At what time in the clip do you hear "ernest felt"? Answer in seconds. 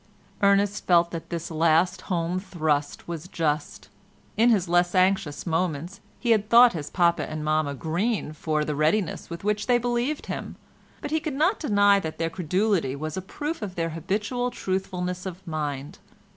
0.41-1.11